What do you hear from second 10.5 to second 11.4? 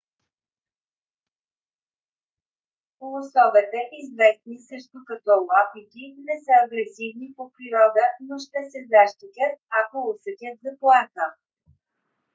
заплаха